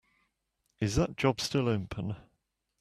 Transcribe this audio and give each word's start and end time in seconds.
Is 0.79 0.95
that 0.95 1.15
job 1.15 1.39
still 1.39 1.69
open? 1.69 2.15